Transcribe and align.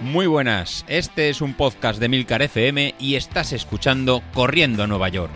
Muy 0.00 0.28
buenas, 0.28 0.84
este 0.86 1.28
es 1.28 1.42
un 1.42 1.54
podcast 1.54 1.98
de 1.98 2.08
Milcar 2.08 2.40
FM 2.40 2.94
y 3.00 3.16
estás 3.16 3.52
escuchando 3.52 4.20
Corriendo 4.32 4.84
a 4.84 4.86
Nueva 4.86 5.08
York. 5.08 5.32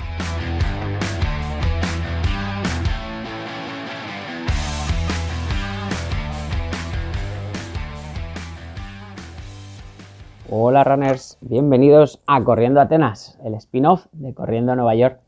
Hola 10.48 10.84
runners, 10.84 11.38
bienvenidos 11.40 12.20
a 12.28 12.44
Corriendo 12.44 12.80
Atenas, 12.80 13.40
el 13.44 13.54
spin-off 13.54 14.06
de 14.12 14.32
Corriendo 14.32 14.70
a 14.70 14.76
Nueva 14.76 14.94
York, 14.94 15.18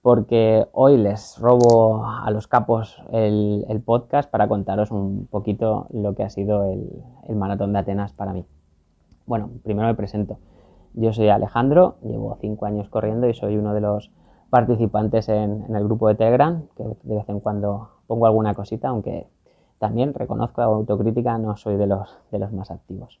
porque 0.00 0.64
hoy 0.70 0.96
les 0.96 1.36
robo 1.40 2.06
a 2.06 2.30
los 2.30 2.46
capos 2.46 3.02
el, 3.12 3.82
podcast 3.84 4.30
para 4.30 4.46
contaros 4.46 4.92
un 4.92 5.26
poquito 5.26 5.88
lo 5.90 6.14
que 6.14 6.22
ha 6.22 6.30
sido 6.30 6.70
el 6.70 7.34
maratón 7.34 7.72
de 7.72 7.80
Atenas 7.80 8.12
para 8.12 8.32
mí. 8.32 8.46
Bueno, 9.30 9.48
primero 9.62 9.86
me 9.86 9.94
presento. 9.94 10.38
Yo 10.92 11.12
soy 11.12 11.28
Alejandro, 11.28 11.98
llevo 12.02 12.36
cinco 12.40 12.66
años 12.66 12.88
corriendo 12.88 13.28
y 13.28 13.32
soy 13.32 13.56
uno 13.56 13.74
de 13.74 13.80
los 13.80 14.10
participantes 14.50 15.28
en, 15.28 15.72
el 15.72 15.84
grupo 15.84 16.08
de 16.08 16.16
Telegram, 16.16 16.64
que 16.74 16.82
de 16.82 17.14
vez 17.14 17.28
en 17.28 17.38
cuando 17.38 17.90
pongo 18.08 18.26
alguna 18.26 18.54
cosita, 18.54 18.88
aunque 18.88 19.28
también 19.78 20.14
reconozco 20.14 20.62
autocrítica, 20.62 21.38
no 21.38 21.56
soy 21.56 21.76
de 21.76 21.86
los, 21.86 22.18
de 22.32 22.40
más 22.40 22.72
activos. 22.72 23.20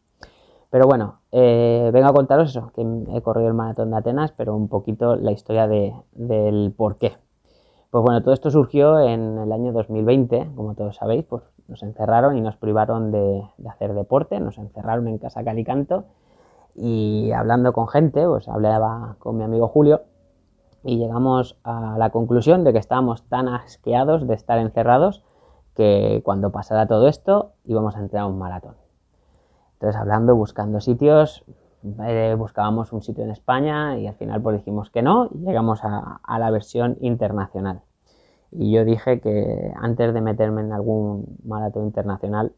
Pero 0.68 0.88
bueno, 0.88 1.20
eh, 1.30 1.90
vengo 1.92 2.08
a 2.08 2.12
contaros 2.12 2.50
eso, 2.50 2.72
que 2.74 2.82
he 3.14 3.22
corrido 3.22 3.46
el 3.46 3.54
maratón 3.54 3.92
de 3.92 3.98
Atenas, 3.98 4.32
pero 4.32 4.56
un 4.56 4.66
poquito 4.66 5.14
la 5.14 5.30
historia 5.30 5.68
del 5.68 6.74
por 6.76 6.96
qué. 6.98 7.12
Pues 7.92 8.02
bueno, 8.02 8.20
todo 8.20 8.34
esto 8.34 8.50
surgió 8.50 8.98
en 8.98 9.38
el 9.38 9.52
año 9.52 9.72
2020, 9.72 10.54
como 10.56 10.74
todos 10.74 10.96
sabéis, 10.96 11.24
pues 11.24 11.44
nos 11.70 11.82
encerraron 11.84 12.36
y 12.36 12.40
nos 12.40 12.56
privaron 12.56 13.12
de, 13.12 13.48
hacer 13.68 13.94
deporte, 13.94 14.40
nos 14.40 14.58
encerraron 14.58 15.06
en 15.06 15.18
casa 15.18 15.44
Calicanto 15.44 16.04
y 16.74 17.30
hablando 17.30 17.72
con 17.72 17.88
gente, 17.88 18.26
pues 18.26 18.48
hablaba 18.48 19.16
con 19.20 19.36
mi 19.38 19.44
amigo 19.44 19.68
Julio 19.68 20.02
y 20.82 20.98
llegamos 20.98 21.58
a 21.62 21.96
la 21.96 22.10
conclusión 22.10 22.64
de 22.64 22.72
que 22.72 22.78
estábamos 22.78 23.22
tan 23.28 23.48
asqueados 23.48 24.26
de 24.26 24.34
estar 24.34 24.58
encerrados 24.58 25.24
que 25.74 26.22
cuando 26.24 26.50
pasara 26.50 26.86
todo 26.86 27.06
esto 27.06 27.52
íbamos 27.64 27.96
a 27.96 28.00
entrar 28.00 28.24
a 28.24 28.26
un 28.26 28.38
maratón. 28.38 28.74
Entonces 29.74 29.98
hablando, 29.98 30.34
buscando 30.34 30.80
sitios, 30.80 31.44
eh, 32.04 32.34
buscábamos 32.36 32.92
un 32.92 33.02
sitio 33.02 33.22
en 33.22 33.30
España 33.30 33.96
y 33.96 34.08
al 34.08 34.14
final 34.14 34.42
pues 34.42 34.56
dijimos 34.56 34.90
que 34.90 35.02
no 35.02 35.28
y 35.32 35.38
llegamos 35.38 35.80
a 35.84 36.38
la 36.38 36.50
versión 36.50 36.96
internacional. 37.00 37.82
Y 38.52 38.72
yo 38.72 38.84
dije 38.84 39.20
que 39.20 39.72
antes 39.76 40.12
de 40.12 40.20
meterme 40.20 40.62
en 40.62 40.72
algún 40.72 41.38
maratón 41.44 41.84
internacional, 41.84 42.52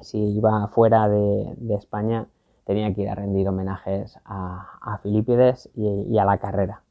si 0.00 0.18
iba 0.18 0.68
fuera 0.68 1.08
de, 1.08 1.74
España, 1.74 2.26
tenía 2.64 2.94
que 2.94 3.02
ir 3.02 3.08
a 3.10 3.14
rendir 3.14 3.48
homenajes 3.48 4.18
a, 4.24 4.78
a 4.80 4.98
Filipides 4.98 5.68
y, 5.74 6.18
a 6.18 6.24
la 6.24 6.38
carrera. 6.38 6.82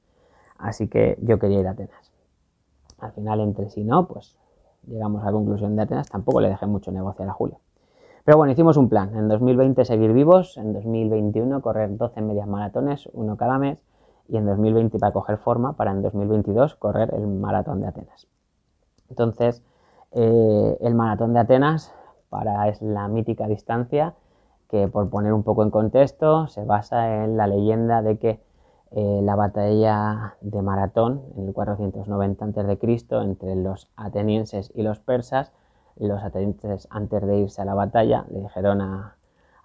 Así 0.58 0.88
que 0.88 1.18
yo 1.22 1.40
quería 1.40 1.60
ir 1.62 1.68
a 1.68 1.72
Atenas. 1.72 2.12
Al 3.00 3.12
final, 3.14 3.40
entre 3.40 3.70
sí 3.70 3.84
no, 3.84 4.08
pues 4.08 4.36
llegamos 4.88 5.24
a 5.24 5.28
la 5.28 5.32
conclusión 5.32 5.76
de 5.76 5.84
Atenas. 5.84 6.10
Tampoco 6.10 6.42
le 6.42 6.50
dejé 6.50 6.68
mucho 6.68 6.92
negociar 6.92 7.30
a 7.30 7.34
Julio. 7.34 7.60
Pero 8.26 8.38
bueno, 8.38 8.52
hicimos 8.52 8.78
un 8.78 8.90
plan. 8.90 9.16
En 9.16 9.28
2020 9.28 9.86
seguir 9.86 10.14
vivos, 10.14 10.58
en 10.58 10.74
2021 10.74 11.62
correr 11.62 11.98
12 11.98 12.22
medias 12.22 12.48
maratones, 12.48 13.10
uno 13.14 13.38
cada 13.38 13.58
mes, 13.58 13.80
y 14.30 14.38
en 14.38 14.46
2020 14.46 15.00
para 15.00 15.12
coger 15.12 15.38
forma 15.38 15.74
para 15.74 15.92
en 15.92 16.02
2022 16.02 16.76
correr 16.76 17.14
el 17.14 17.28
maratón 17.28 17.82
de 17.82 17.88
Atenas. 17.88 18.28
Entonces, 19.10 19.64
eh, 20.12 20.78
el 20.82 20.96
maratón 20.96 21.34
de 21.34 21.40
Atenas 21.40 21.94
para 22.30 22.68
es 22.68 22.82
la 22.82 23.08
mítica 23.08 23.48
distancia 23.48 24.14
que 24.70 24.88
por 24.88 25.10
poner 25.10 25.34
un 25.34 25.44
poco 25.44 25.64
en 25.64 25.72
contexto 25.72 26.48
se 26.48 26.64
basa 26.64 27.24
en 27.24 27.38
la 27.38 27.48
leyenda 27.48 28.02
de 28.04 28.20
que 28.20 28.40
eh, 28.92 29.20
la 29.24 29.36
batalla 29.36 30.36
de 30.42 30.62
Maratón 30.62 31.22
en 31.36 31.48
el 31.48 31.54
490 31.54 32.46
a.C. 32.46 33.16
entre 33.22 33.56
los 33.56 33.90
atenienses 33.96 34.72
y 34.76 34.84
los 34.84 35.00
persas, 35.00 35.52
los 35.96 36.24
atenienses 36.24 36.88
antes 36.92 37.26
de 37.26 37.38
irse 37.38 37.62
a 37.62 37.66
la 37.66 37.74
batalla 37.74 38.26
le 38.32 38.42
dijeron 38.42 38.82
a, 38.82 39.16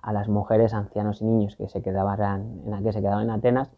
a 0.03 0.12
las 0.12 0.28
mujeres, 0.28 0.75
ancianos 0.75 1.22
y 1.22 1.25
niños 1.25 1.56
que 1.56 1.69
se 1.69 1.81
quedaban 1.81 2.60
en, 2.66 2.84
que 2.84 2.93
se 2.93 3.00
quedaban 3.00 3.25
en 3.25 3.31
Atenas 3.31 3.71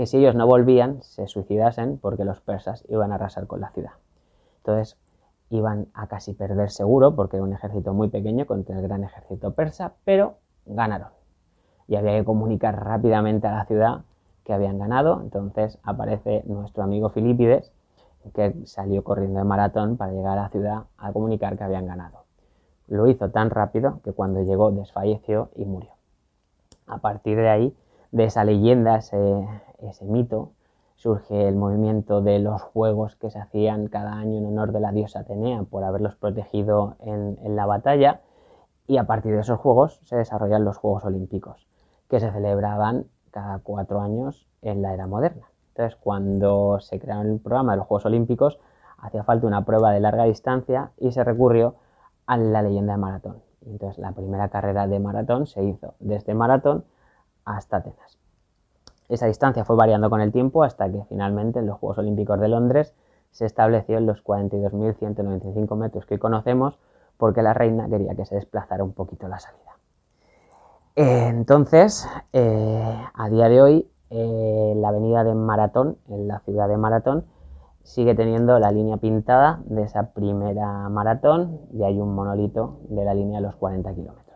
que 0.00 0.06
si 0.06 0.16
ellos 0.16 0.34
no 0.34 0.46
volvían 0.46 1.02
se 1.02 1.26
suicidasen 1.26 1.98
porque 1.98 2.24
los 2.24 2.40
persas 2.40 2.86
iban 2.88 3.12
a 3.12 3.16
arrasar 3.16 3.46
con 3.46 3.60
la 3.60 3.68
ciudad. 3.68 3.90
Entonces 4.56 4.96
iban 5.50 5.88
a 5.92 6.06
casi 6.06 6.32
perder 6.32 6.70
seguro 6.70 7.14
porque 7.14 7.36
era 7.36 7.44
un 7.44 7.52
ejército 7.52 7.92
muy 7.92 8.08
pequeño 8.08 8.46
contra 8.46 8.78
el 8.78 8.80
gran 8.80 9.04
ejército 9.04 9.52
persa, 9.52 9.92
pero 10.06 10.36
ganaron. 10.64 11.10
Y 11.86 11.96
había 11.96 12.12
que 12.12 12.24
comunicar 12.24 12.82
rápidamente 12.82 13.46
a 13.46 13.52
la 13.52 13.66
ciudad 13.66 14.00
que 14.44 14.54
habían 14.54 14.78
ganado. 14.78 15.20
Entonces 15.20 15.78
aparece 15.82 16.44
nuestro 16.46 16.82
amigo 16.82 17.10
Filipides, 17.10 17.70
que 18.32 18.54
salió 18.64 19.04
corriendo 19.04 19.40
de 19.40 19.44
maratón 19.44 19.98
para 19.98 20.12
llegar 20.12 20.38
a 20.38 20.44
la 20.44 20.48
ciudad 20.48 20.84
a 20.96 21.12
comunicar 21.12 21.58
que 21.58 21.64
habían 21.64 21.84
ganado. 21.84 22.24
Lo 22.86 23.06
hizo 23.06 23.28
tan 23.28 23.50
rápido 23.50 24.00
que 24.02 24.14
cuando 24.14 24.42
llegó 24.44 24.70
desfalleció 24.70 25.50
y 25.56 25.66
murió. 25.66 25.90
A 26.86 26.96
partir 27.02 27.36
de 27.36 27.50
ahí 27.50 27.76
de 28.12 28.24
esa 28.24 28.44
leyenda, 28.44 28.96
ese, 28.96 30.04
mito, 30.04 30.52
surge 30.96 31.48
el 31.48 31.56
movimiento 31.56 32.20
de 32.20 32.38
los 32.38 32.60
juegos 32.60 33.16
que 33.16 33.30
se 33.30 33.38
hacían 33.38 33.86
cada 33.88 34.14
año 34.14 34.38
en 34.38 34.46
honor 34.46 34.72
de 34.72 34.80
la 34.80 34.92
diosa 34.92 35.20
Atenea 35.20 35.62
por 35.62 35.84
haberlos 35.84 36.16
protegido 36.16 36.96
en, 37.00 37.56
la 37.56 37.66
batalla 37.66 38.20
y 38.86 38.98
a 38.98 39.04
partir 39.04 39.32
de 39.32 39.40
esos 39.40 39.58
juegos 39.58 40.00
se 40.04 40.16
desarrollan 40.16 40.64
los 40.64 40.76
Juegos 40.76 41.04
Olímpicos 41.04 41.66
que 42.08 42.18
se 42.18 42.30
celebraban 42.32 43.06
cada 43.30 43.60
cuatro 43.60 44.00
años 44.00 44.48
en 44.62 44.82
la 44.82 44.92
era 44.92 45.06
moderna. 45.06 45.46
Entonces, 45.68 45.96
cuando 46.02 46.80
se 46.80 46.98
creó 46.98 47.22
el 47.22 47.38
programa 47.38 47.72
de 47.72 47.78
los 47.78 47.86
Juegos 47.86 48.06
Olímpicos, 48.06 48.58
hacía 48.98 49.22
falta 49.22 49.46
una 49.46 49.64
prueba 49.64 49.92
de 49.92 50.00
larga 50.00 50.24
distancia 50.24 50.90
y 50.98 51.12
se 51.12 51.22
recurrió 51.22 51.76
a 52.26 52.36
la 52.36 52.62
leyenda 52.62 52.94
de 52.94 52.98
maratón. 52.98 53.42
Entonces, 53.64 53.98
la 53.98 54.12
primera 54.12 54.48
carrera 54.48 54.88
de 54.88 54.98
maratón 54.98 55.46
se 55.46 55.62
hizo 55.62 55.94
desde 56.00 56.34
maratón 56.34 56.84
hasta 57.56 57.78
Atenas. 57.78 58.18
Esa 59.08 59.26
distancia 59.26 59.64
fue 59.64 59.76
variando 59.76 60.08
con 60.08 60.20
el 60.20 60.30
tiempo 60.30 60.62
hasta 60.62 60.90
que 60.90 61.04
finalmente 61.08 61.58
en 61.58 61.66
los 61.66 61.78
Juegos 61.78 61.98
Olímpicos 61.98 62.38
de 62.38 62.48
Londres 62.48 62.94
se 63.32 63.44
estableció 63.44 63.98
en 63.98 64.06
los 64.06 64.22
42.195 64.24 65.76
metros 65.76 66.06
que 66.06 66.18
conocemos 66.18 66.78
porque 67.16 67.42
la 67.42 67.52
reina 67.52 67.88
quería 67.88 68.14
que 68.14 68.24
se 68.24 68.36
desplazara 68.36 68.84
un 68.84 68.92
poquito 68.92 69.28
la 69.28 69.40
salida. 69.40 69.76
Entonces, 70.94 72.08
eh, 72.32 73.04
a 73.14 73.28
día 73.28 73.48
de 73.48 73.62
hoy, 73.62 73.90
eh, 74.10 74.74
la 74.76 74.88
avenida 74.88 75.24
de 75.24 75.34
Maratón, 75.34 75.98
en 76.08 76.28
la 76.28 76.40
ciudad 76.40 76.68
de 76.68 76.76
Maratón, 76.76 77.24
sigue 77.82 78.14
teniendo 78.14 78.58
la 78.58 78.70
línea 78.70 78.96
pintada 78.96 79.60
de 79.64 79.82
esa 79.82 80.12
primera 80.12 80.88
maratón 80.88 81.60
y 81.72 81.82
hay 81.82 81.98
un 81.98 82.14
monolito 82.14 82.78
de 82.88 83.04
la 83.04 83.14
línea 83.14 83.40
de 83.40 83.46
los 83.46 83.56
40 83.56 83.92
kilómetros 83.94 84.29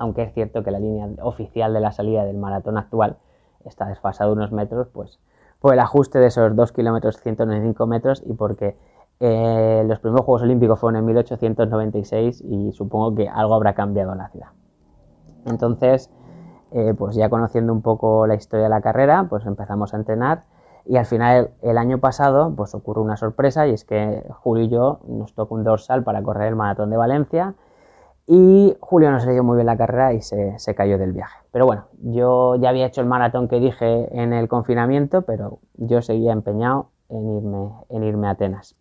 aunque 0.00 0.22
es 0.22 0.32
cierto 0.32 0.64
que 0.64 0.70
la 0.70 0.80
línea 0.80 1.08
oficial 1.22 1.74
de 1.74 1.80
la 1.80 1.92
salida 1.92 2.24
del 2.24 2.38
maratón 2.38 2.78
actual 2.78 3.18
está 3.66 3.86
desfasada 3.86 4.32
unos 4.32 4.50
metros, 4.50 4.88
pues 4.88 5.20
por 5.60 5.74
el 5.74 5.78
ajuste 5.78 6.18
de 6.18 6.28
esos 6.28 6.56
2 6.56 6.72
kilómetros 6.72 7.18
195 7.18 7.86
metros 7.86 8.22
y 8.26 8.32
porque 8.32 8.78
eh, 9.20 9.84
los 9.86 10.00
primeros 10.00 10.24
Juegos 10.24 10.42
Olímpicos 10.42 10.80
fueron 10.80 11.00
en 11.00 11.04
1896 11.04 12.40
y 12.40 12.72
supongo 12.72 13.14
que 13.14 13.28
algo 13.28 13.54
habrá 13.54 13.74
cambiado 13.74 14.12
en 14.12 14.18
la 14.18 14.30
ciudad. 14.30 14.48
Entonces, 15.44 16.08
eh, 16.72 16.94
pues 16.96 17.14
ya 17.14 17.28
conociendo 17.28 17.74
un 17.74 17.82
poco 17.82 18.26
la 18.26 18.36
historia 18.36 18.64
de 18.64 18.70
la 18.70 18.80
carrera, 18.80 19.26
pues 19.28 19.44
empezamos 19.44 19.92
a 19.92 19.98
entrenar 19.98 20.44
y 20.86 20.96
al 20.96 21.04
final 21.04 21.50
el 21.60 21.76
año 21.76 21.98
pasado 21.98 22.54
pues 22.56 22.74
ocurrió 22.74 23.02
una 23.02 23.18
sorpresa 23.18 23.66
y 23.66 23.74
es 23.74 23.84
que 23.84 24.24
Julio 24.30 24.64
y 24.64 24.68
yo 24.70 25.00
nos 25.06 25.34
tocó 25.34 25.56
un 25.56 25.64
dorsal 25.64 26.04
para 26.04 26.22
correr 26.22 26.48
el 26.48 26.56
maratón 26.56 26.88
de 26.88 26.96
Valencia 26.96 27.54
y 28.32 28.76
Julio 28.78 29.10
no 29.10 29.18
se 29.18 29.26
le 29.26 29.32
dio 29.32 29.42
muy 29.42 29.56
bien 29.56 29.66
la 29.66 29.76
carrera 29.76 30.12
y 30.12 30.20
se, 30.20 30.74
cayó 30.76 30.98
del 30.98 31.10
viaje. 31.10 31.40
Pero 31.50 31.66
bueno, 31.66 31.86
yo 32.00 32.54
ya 32.54 32.68
había 32.68 32.86
hecho 32.86 33.00
el 33.00 33.08
maratón 33.08 33.48
que 33.48 33.58
dije 33.58 34.08
en 34.22 34.32
el 34.32 34.46
confinamiento, 34.46 35.22
pero 35.22 35.58
yo 35.74 36.00
seguía 36.00 36.30
empeñado 36.30 36.90
en 37.08 37.38
irme, 37.38 37.70
en 37.88 38.04
irme 38.04 38.28
a 38.28 38.30
Atenas. 38.30 38.76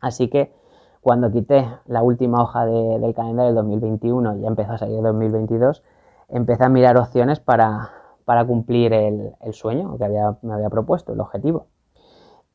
Así 0.00 0.28
que 0.28 0.52
cuando 1.00 1.32
quité 1.32 1.66
la 1.86 2.02
última 2.02 2.42
hoja 2.42 2.66
del 2.66 3.14
calendario 3.14 3.46
del 3.46 3.54
2021 3.54 4.36
y 4.36 4.40
ya 4.42 4.48
empezó 4.48 4.72
a 4.72 4.78
salir 4.78 4.98
el 4.98 5.02
2022, 5.04 5.82
empecé 6.28 6.64
a 6.64 6.68
mirar 6.68 6.98
opciones 6.98 7.40
para, 7.40 7.90
cumplir 8.46 8.92
el, 8.92 9.32
sueño 9.52 9.96
que 9.96 10.06
me 10.42 10.52
había 10.52 10.68
propuesto, 10.68 11.14
el 11.14 11.20
objetivo. 11.20 11.68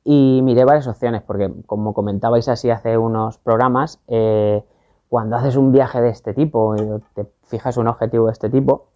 Y 0.03 0.41
miré 0.43 0.63
varias 0.63 0.87
opciones, 0.87 1.23
porque 1.23 1.51
como 1.65 1.95
comentabais 1.95 2.47
así 2.49 2.69
hace 2.69 2.99
unos 2.99 3.39
programas, 3.39 3.99
eh, 4.07 4.63
cuando 5.13 5.35
haces 5.35 5.57
un 5.57 5.71
viaje 5.71 6.01
de 6.01 6.09
este 6.09 6.33
tipo 6.33 6.75
y 6.75 6.81
te 7.13 7.31
fijas 7.43 7.77
un 7.77 7.87
objetivo 7.87 8.25
de 8.25 8.31
este 8.31 8.49
tipo, 8.49 8.87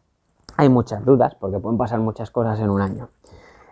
hay 0.55 0.67
muchas 0.67 1.05
dudas 1.05 1.35
porque 1.35 1.59
pueden 1.59 1.77
pasar 1.77 1.99
muchas 1.99 2.31
cosas 2.31 2.59
en 2.59 2.71
un 2.71 2.81
año. 2.81 3.09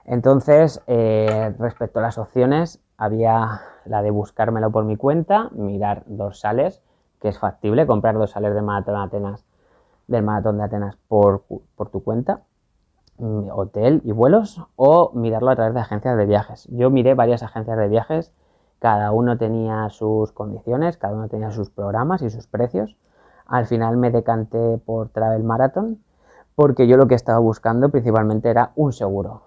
Entonces, 0.06 0.80
eh, 0.86 1.56
respecto 1.58 1.98
a 1.98 2.04
las 2.04 2.20
opciones, 2.20 2.80
había 3.00 3.62
la 3.86 4.04
de 4.04 4.12
buscármelo 4.12 4.70
por 4.70 4.86
mi 4.86 4.96
cuenta, 4.96 5.50
mirar 5.54 6.04
dorsales, 6.06 6.84
que 7.20 7.30
es 7.30 7.40
factible, 7.40 7.88
comprar 7.88 8.14
dorsales 8.14 8.54
de 8.54 8.62
Atenas 8.96 9.44
del 10.06 10.22
maratón 10.22 10.60
de 10.60 10.66
Atenas 10.66 10.98
por, 11.08 11.46
por 11.76 11.90
tu 11.90 12.04
cuenta, 12.04 12.42
mm, 13.18 13.50
hotel 13.54 14.04
y 14.06 14.12
vuelos, 14.12 14.62
o 14.76 15.10
mirarlo 15.16 15.50
a 15.50 15.56
través 15.56 15.74
de 15.74 15.80
agencias 15.80 16.16
de 16.16 16.28
viajes. 16.28 16.68
Yo 16.70 16.92
miré 16.92 17.16
varias 17.16 17.42
agencias 17.42 17.76
de 17.76 17.88
viajes, 17.88 18.32
cada 18.80 19.12
uno 19.12 19.38
tenía 19.38 19.90
sus 19.90 20.32
condiciones, 20.32 20.98
cada 20.98 21.16
uno 21.16 21.28
tenía 21.28 21.52
sus 21.52 21.70
programas 21.70 22.22
y 22.22 22.30
sus 22.30 22.48
precios. 22.48 22.98
Al 23.46 23.66
final 23.66 23.98
me 23.98 24.12
decanté 24.12 24.78
por 24.78 25.10
Travel 25.10 25.44
Marathon 25.44 26.00
porque 26.56 26.88
yo 26.88 26.98
lo 26.98 27.08
que 27.08 27.16
estaba 27.16 27.40
buscando 27.40 27.90
principalmente 27.90 28.50
era 28.50 28.72
un 28.76 28.94
seguro, 28.94 29.44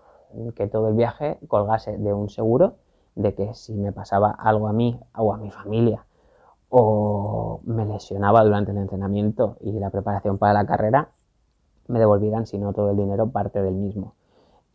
que 0.55 0.67
todo 0.67 0.89
el 0.89 0.95
viaje 0.95 1.39
colgase 1.49 1.97
de 1.97 2.13
un 2.13 2.29
seguro 2.29 2.77
de 3.15 3.35
que 3.35 3.55
si 3.55 3.75
me 3.75 3.93
pasaba 3.93 4.31
algo 4.31 4.69
a 4.69 4.73
mí 4.73 5.01
o 5.17 5.33
a 5.33 5.39
mi 5.39 5.51
familia 5.51 6.05
o 6.69 7.61
me 7.65 7.87
lesionaba 7.87 8.45
durante 8.45 8.73
el 8.73 8.79
entrenamiento 8.79 9.57
y 9.61 9.73
la 9.73 9.91
preparación 9.91 10.39
para 10.39 10.53
la 10.53 10.67
carrera, 10.67 11.09
me 11.87 11.99
devolvieran, 11.99 12.47
si 12.47 12.59
no 12.59 12.73
todo 12.73 12.91
el 12.91 12.97
dinero, 12.97 13.31
parte 13.31 13.63
del 13.63 13.75
mismo. 13.75 14.15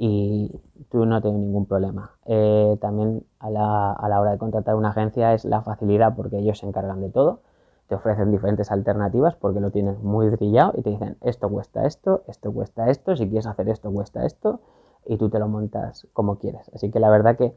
Y 0.05 0.51
tú 0.89 1.05
no 1.05 1.21
tienes 1.21 1.39
ningún 1.39 1.65
problema. 1.65 2.11
Eh, 2.25 2.77
también 2.81 3.23
a 3.39 3.50
la, 3.50 3.94
a 3.94 4.09
la 4.09 4.19
hora 4.19 4.31
de 4.31 4.38
contratar 4.38 4.75
una 4.75 4.89
agencia 4.89 5.33
es 5.33 5.45
la 5.45 5.61
facilidad 5.61 6.15
porque 6.15 6.39
ellos 6.39 6.59
se 6.59 6.65
encargan 6.65 7.00
de 7.01 7.09
todo 7.09 7.39
te 7.88 7.95
ofrecen 7.95 8.31
diferentes 8.31 8.71
alternativas 8.71 9.35
porque 9.35 9.59
lo 9.59 9.71
tienes 9.71 10.00
muy 10.01 10.29
brillado 10.29 10.73
y 10.77 10.81
te 10.81 10.91
dicen 10.91 11.17
esto 11.21 11.50
cuesta 11.50 11.85
esto, 11.85 12.23
esto 12.27 12.51
cuesta 12.51 12.89
esto, 12.89 13.15
si 13.15 13.27
quieres 13.27 13.45
hacer 13.45 13.69
esto 13.69 13.91
cuesta 13.91 14.25
esto 14.25 14.61
y 15.05 15.17
tú 15.17 15.29
te 15.29 15.39
lo 15.39 15.47
montas 15.47 16.07
como 16.13 16.38
quieres. 16.38 16.71
Así 16.73 16.89
que 16.91 17.00
la 17.00 17.09
verdad 17.09 17.38
que 17.38 17.53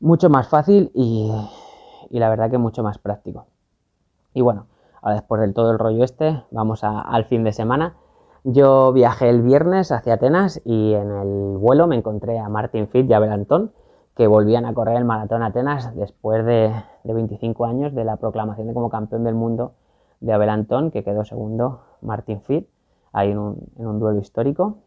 mucho 0.00 0.28
más 0.28 0.48
fácil 0.48 0.90
y, 0.94 1.32
la 2.10 2.28
verdad 2.28 2.50
que 2.50 2.58
mucho 2.58 2.82
más 2.82 2.98
práctico. 2.98 3.46
Y 4.34 4.42
bueno, 4.42 4.66
ahora 5.00 5.16
después 5.16 5.40
del 5.40 5.54
todo 5.54 5.72
el 5.72 5.78
rollo 5.78 6.04
este, 6.04 6.42
vamos 6.50 6.84
al 6.84 7.24
fin 7.24 7.44
de 7.44 7.52
semana. 7.52 7.96
Yo 8.44 8.92
viajé 8.92 9.28
el 9.28 9.42
viernes 9.42 9.92
hacia 9.92 10.14
Atenas 10.14 10.60
y 10.64 10.94
en 10.94 11.10
el 11.12 11.56
vuelo 11.58 11.86
me 11.86 11.94
encontré 11.94 12.40
a 12.40 12.48
Martin 12.48 12.88
Fit 12.88 13.08
y 13.08 13.12
a 13.12 13.20
Belantón 13.20 13.70
que 14.16 14.26
volvían 14.26 14.66
a 14.66 14.74
correr 14.74 14.96
el 14.96 15.04
maratón 15.04 15.44
Atenas 15.44 15.94
después 15.94 16.44
de, 16.44 16.72
25 17.04 17.64
años 17.64 17.94
de 17.94 18.04
la 18.04 18.16
proclamación 18.16 18.66
de 18.66 18.74
como 18.74 18.90
campeón 18.90 19.22
del 19.22 19.36
mundo 19.36 19.74
de 20.20 20.32
Abel 20.32 20.50
Antón, 20.50 20.90
que 20.90 21.04
quedó 21.04 21.24
segundo 21.24 21.82
Martin 22.00 22.40
Fit, 22.42 22.68
ahí 23.12 23.30
en 23.30 23.38
un, 23.38 24.00
duelo 24.00 24.18
histórico. 24.18 24.78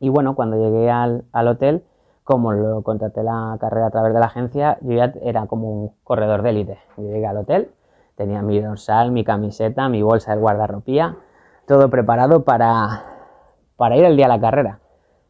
Y 0.00 0.08
bueno, 0.08 0.34
cuando 0.34 0.56
llegué 0.56 0.90
al, 0.90 1.24
hotel, 1.32 1.84
como 2.24 2.52
lo 2.52 2.82
contraté 2.82 3.22
la 3.22 3.56
carrera 3.60 3.86
a 3.86 3.90
través 3.90 4.14
de 4.14 4.20
la 4.20 4.26
agencia, 4.26 4.78
yo 4.80 4.92
ya 4.92 5.12
era 5.22 5.46
como 5.46 5.70
un 5.70 5.92
corredor 6.04 6.42
de 6.42 6.50
élite. 6.50 6.78
Yo 6.96 7.04
llegué 7.04 7.26
al 7.26 7.36
hotel, 7.36 7.70
tenía 8.16 8.42
mi 8.42 8.60
dorsal, 8.60 9.12
mi 9.12 9.24
camiseta, 9.24 9.88
mi 9.88 10.02
bolsa 10.02 10.34
de 10.34 10.40
guardarropía, 10.40 11.16
todo 11.66 11.88
preparado 11.90 12.44
para, 12.44 13.04
para 13.76 13.96
ir 13.96 14.04
el 14.04 14.16
día 14.16 14.26
a 14.26 14.28
la 14.28 14.40
carrera 14.40 14.82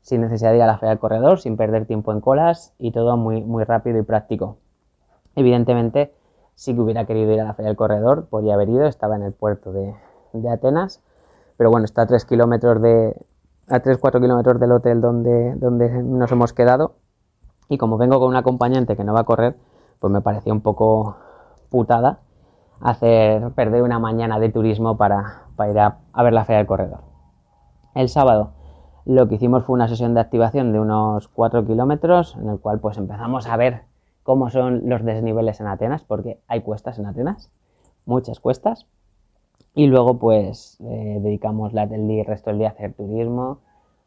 sin 0.02 0.20
necesidad 0.20 0.50
de 0.50 0.56
ir 0.56 0.62
a 0.62 0.66
la 0.66 0.78
feria 0.78 0.90
del 0.90 0.98
corredor, 0.98 1.38
sin 1.38 1.56
perder 1.56 1.86
tiempo 1.86 2.12
en 2.12 2.20
colas 2.20 2.74
y 2.78 2.90
todo 2.90 3.16
muy, 3.16 3.42
muy 3.42 3.64
rápido 3.64 3.98
y 3.98 4.02
práctico. 4.02 4.58
Evidentemente, 5.36 6.12
si 6.54 6.74
que 6.74 6.80
hubiera 6.80 7.06
querido 7.06 7.32
ir 7.32 7.40
a 7.40 7.44
la 7.44 7.54
feria 7.54 7.68
del 7.68 7.76
corredor, 7.76 8.26
podía 8.26 8.54
haber 8.54 8.68
ido, 8.68 8.86
estaba 8.86 9.16
en 9.16 9.22
el 9.22 9.32
puerto 9.32 9.72
de, 9.72 9.94
Atenas, 10.50 11.00
pero 11.56 11.70
bueno, 11.70 11.84
está 11.84 12.02
a 12.02 12.06
3 12.06 12.24
kilómetros 12.24 12.82
de, 12.82 13.16
a 13.68 13.80
3-4 13.80 14.20
kilómetros 14.20 14.58
del 14.58 14.72
hotel 14.72 15.00
donde, 15.00 15.54
donde 15.56 16.02
nos 16.02 16.30
hemos 16.32 16.52
quedado 16.52 16.94
y 17.68 17.78
como 17.78 17.96
vengo 17.96 18.18
con 18.18 18.28
un 18.28 18.36
acompañante 18.36 18.96
que 18.96 19.04
no 19.04 19.14
va 19.14 19.20
a 19.20 19.24
correr, 19.24 19.56
pues 20.00 20.12
me 20.12 20.20
parecía 20.20 20.52
un 20.52 20.62
poco 20.62 21.16
putada 21.70 22.18
hacer 22.80 23.50
perder 23.52 23.82
una 23.82 23.98
mañana 23.98 24.40
de 24.40 24.48
turismo 24.48 24.96
para, 24.96 25.44
ir 25.70 25.78
a, 25.78 25.98
a 26.12 26.22
ver 26.22 26.32
la 26.32 26.44
feria 26.44 26.58
del 26.58 26.66
corredor. 26.66 27.00
El 27.94 28.08
sábado 28.08 28.52
lo 29.04 29.28
que 29.28 29.34
hicimos 29.34 29.64
fue 29.64 29.74
una 29.74 29.88
sesión 29.88 30.14
de 30.14 30.20
activación 30.20 30.72
de 30.72 30.78
unos 30.78 31.28
4 31.28 31.66
kilómetros, 31.66 32.36
en 32.36 32.48
el 32.48 32.60
cual 32.60 32.78
pues 32.78 32.98
empezamos 32.98 33.46
a 33.46 33.56
ver 33.56 33.82
cómo 34.22 34.50
son 34.50 34.88
los 34.88 35.04
desniveles 35.04 35.60
en 35.60 35.66
Atenas, 35.66 36.04
porque 36.04 36.40
hay 36.46 36.60
cuestas 36.60 36.98
en 36.98 37.06
Atenas, 37.06 37.50
muchas 38.06 38.38
cuestas. 38.38 38.86
Y 39.74 39.86
luego 39.86 40.18
pues 40.18 40.78
eh, 40.80 41.18
dedicamos 41.20 41.72
la, 41.72 41.84
el 41.84 42.24
resto 42.26 42.50
del 42.50 42.58
día 42.58 42.68
a 42.68 42.72
hacer 42.72 42.92
turismo, 42.92 43.58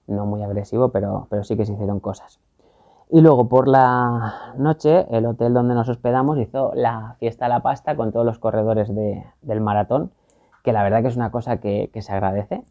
no 0.07 0.25
muy 0.25 0.43
agresivo, 0.43 0.89
pero, 0.89 1.27
pero 1.29 1.43
sí 1.43 1.57
que 1.57 1.65
se 1.65 1.73
hicieron 1.73 1.99
cosas. 1.99 2.39
Y 3.09 3.21
luego 3.21 3.49
por 3.49 3.67
la 3.67 4.53
noche, 4.57 5.05
el 5.09 5.25
hotel 5.25 5.53
donde 5.53 5.75
nos 5.75 5.89
hospedamos 5.89 6.37
hizo 6.39 6.71
la 6.73 7.15
fiesta 7.19 7.47
a 7.47 7.49
la 7.49 7.61
pasta 7.61 7.95
con 7.95 8.11
todos 8.11 8.25
los 8.25 8.39
corredores 8.39 8.91
del 8.95 9.61
maratón, 9.61 10.11
que 10.65 10.73
la 10.73 10.83
verdad 10.83 11.01
que 11.01 11.07
es 11.07 11.15
una 11.15 11.31
cosa 11.31 11.57
que 11.61 11.89
se 11.93 12.11
agradece 12.11 12.61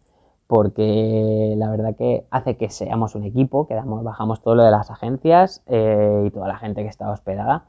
porque 0.47 1.55
la 1.57 1.71
verdad 1.71 1.97
que 1.97 2.27
hace 2.31 2.57
que 2.57 2.69
seamos 2.69 3.15
un 3.15 3.25
equipo, 3.25 3.67
que 3.67 3.75
bajamos 3.75 4.43
todo 4.43 4.55
lo 4.55 4.65
de 4.65 4.71
las 4.71 4.91
agencias 4.91 5.63
eh, 5.67 6.25
y 6.27 6.31
toda 6.31 6.49
la 6.49 6.57
gente 6.57 6.83
que 6.83 6.89
estaba 6.89 7.13
hospedada 7.13 7.65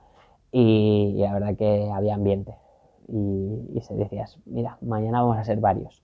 y, 0.52 1.16
la 1.18 1.34
verdad 1.34 1.56
que 1.58 1.90
había 1.94 2.16
ambiente 2.16 2.56
y, 3.08 3.80
se 3.82 3.96
decías, 3.96 4.40
mira, 4.46 4.78
mañana 4.82 5.22
vamos 5.22 5.38
a 5.38 5.44
ser 5.44 5.60
varios. 5.60 6.04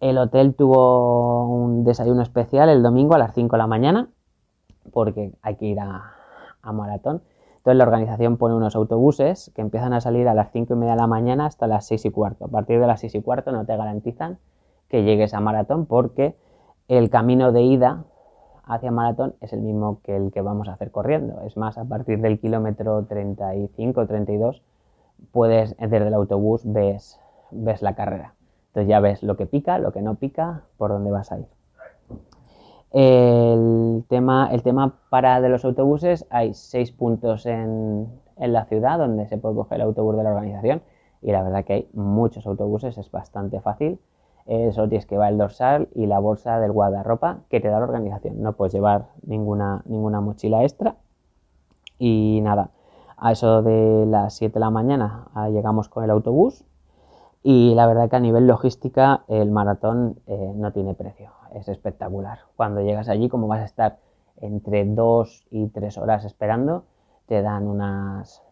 El 0.00 0.18
hotel 0.18 0.54
tuvo 0.54 1.46
un 1.48 1.84
desayuno 1.84 2.22
especial 2.22 2.68
el 2.68 2.82
domingo 2.82 3.14
a 3.14 3.18
las 3.18 3.34
5 3.34 3.56
de 3.56 3.58
la 3.58 3.66
mañana 3.66 4.08
porque 4.92 5.32
hay 5.42 5.56
que 5.56 5.66
ir 5.66 5.80
a 5.80 6.72
maratón. 6.72 7.22
Entonces 7.60 7.76
la 7.76 7.84
organización 7.84 8.38
pone 8.38 8.54
unos 8.54 8.74
autobuses 8.74 9.52
que 9.54 9.60
empiezan 9.60 9.92
a 9.92 10.00
salir 10.00 10.28
a 10.28 10.34
las 10.34 10.50
5 10.50 10.72
y 10.72 10.76
media 10.78 10.94
de 10.94 11.00
la 11.00 11.06
mañana 11.06 11.44
hasta 11.44 11.66
las 11.66 11.84
6 11.86 12.06
y 12.06 12.10
cuarto. 12.10 12.46
A 12.46 12.48
partir 12.48 12.80
de 12.80 12.86
las 12.86 13.00
6 13.00 13.16
y 13.16 13.20
cuarto 13.20 13.52
no 13.52 13.66
te 13.66 13.76
garantizan 13.76 14.38
que 14.88 15.04
llegues 15.04 15.34
a 15.34 15.40
maratón 15.40 15.84
porque 15.84 16.34
el 16.88 17.10
camino 17.10 17.52
de 17.52 17.60
ida 17.60 18.04
hacia 18.64 18.90
maratón 18.90 19.34
es 19.42 19.52
el 19.52 19.60
mismo 19.60 20.00
que 20.02 20.16
el 20.16 20.32
que 20.32 20.40
vamos 20.40 20.68
a 20.68 20.72
hacer 20.72 20.90
corriendo. 20.90 21.42
Es 21.42 21.58
más, 21.58 21.76
a 21.76 21.84
partir 21.84 22.22
del 22.22 22.40
kilómetro 22.40 23.04
35 23.04 24.06
32 24.06 24.62
puedes 25.30 25.76
desde 25.76 25.98
el 25.98 26.14
autobús 26.14 26.62
ves, 26.64 27.20
ves 27.50 27.82
la 27.82 27.94
carrera. 27.94 28.32
Entonces 28.68 28.88
ya 28.88 29.00
ves 29.00 29.22
lo 29.22 29.36
que 29.36 29.44
pica, 29.44 29.78
lo 29.78 29.92
que 29.92 30.00
no 30.00 30.14
pica, 30.14 30.62
por 30.78 30.92
dónde 30.92 31.10
vas 31.10 31.30
a 31.30 31.40
ir. 31.40 31.59
El 32.92 34.04
tema, 34.08 34.48
el 34.52 34.62
tema 34.62 34.98
para 35.10 35.40
de 35.40 35.48
los 35.48 35.64
autobuses, 35.64 36.26
hay 36.30 36.54
seis 36.54 36.90
puntos 36.90 37.46
en, 37.46 38.08
en 38.36 38.52
la 38.52 38.64
ciudad 38.64 38.98
donde 38.98 39.26
se 39.28 39.38
puede 39.38 39.54
coger 39.54 39.76
el 39.76 39.86
autobús 39.86 40.16
de 40.16 40.24
la 40.24 40.30
organización 40.30 40.82
y 41.22 41.30
la 41.32 41.42
verdad 41.42 41.64
que 41.64 41.72
hay 41.72 41.88
muchos 41.92 42.46
autobuses, 42.46 42.98
es 42.98 43.10
bastante 43.10 43.60
fácil 43.60 44.00
eso 44.50 44.88
tienes 44.88 45.06
que 45.06 45.14
llevar 45.14 45.32
el 45.32 45.38
dorsal 45.38 45.88
y 45.94 46.06
la 46.06 46.18
bolsa 46.18 46.58
del 46.58 46.72
guardarropa 46.72 47.38
que 47.48 47.60
te 47.60 47.68
da 47.68 47.78
la 47.78 47.84
organización. 47.84 48.42
No 48.42 48.54
puedes 48.54 48.72
llevar 48.72 49.06
ninguna, 49.24 49.82
ninguna 49.84 50.20
mochila 50.20 50.64
extra. 50.64 50.96
Y 51.98 52.40
nada, 52.42 52.70
a 53.16 53.30
eso 53.30 53.62
de 53.62 54.06
las 54.06 54.34
7 54.34 54.54
de 54.54 54.60
la 54.60 54.70
mañana 54.70 55.28
llegamos 55.52 55.88
con 55.88 56.02
el 56.02 56.10
autobús. 56.10 56.64
Y 57.44 57.74
la 57.74 57.86
verdad 57.86 58.10
que 58.10 58.16
a 58.16 58.20
nivel 58.20 58.48
logística 58.48 59.22
el 59.28 59.52
maratón 59.52 60.18
eh, 60.26 60.52
no 60.56 60.72
tiene 60.72 60.94
precio. 60.94 61.30
Es 61.54 61.68
espectacular. 61.68 62.38
Cuando 62.56 62.80
llegas 62.80 63.08
allí, 63.08 63.28
como 63.28 63.48
vas 63.48 63.60
a 63.60 63.64
estar 63.64 63.98
entre 64.40 64.84
2 64.84 65.46
y 65.50 65.68
3 65.68 65.98
horas 65.98 66.24
esperando, 66.24 66.84
te 67.26 67.42
dan 67.42 67.66
unas, 67.66 68.42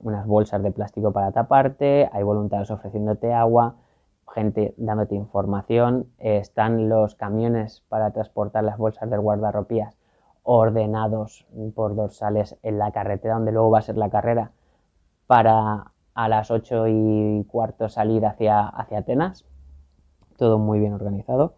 unas 0.00 0.26
bolsas 0.26 0.62
de 0.62 0.70
plástico 0.70 1.12
para 1.12 1.32
taparte, 1.32 2.08
hay 2.12 2.22
voluntarios 2.22 2.70
ofreciéndote 2.70 3.32
agua, 3.32 3.76
gente 4.32 4.74
dándote 4.76 5.14
información, 5.14 6.08
están 6.18 6.88
los 6.88 7.14
camiones 7.14 7.82
para 7.88 8.10
transportar 8.10 8.64
las 8.64 8.78
bolsas 8.78 9.08
del 9.08 9.20
guardarropías 9.20 9.96
ordenados 10.42 11.46
por 11.74 11.94
dorsales 11.94 12.56
en 12.62 12.78
la 12.78 12.90
carretera 12.92 13.34
donde 13.34 13.52
luego 13.52 13.70
va 13.70 13.80
a 13.80 13.82
ser 13.82 13.96
la 13.96 14.10
carrera 14.10 14.52
para 15.26 15.92
a 16.14 16.28
las 16.28 16.50
8 16.50 16.88
y 16.88 17.44
cuarto 17.44 17.88
salir 17.88 18.26
hacia, 18.26 18.66
hacia 18.66 18.98
Atenas, 18.98 19.44
todo 20.36 20.58
muy 20.58 20.80
bien 20.80 20.92
organizado. 20.92 21.54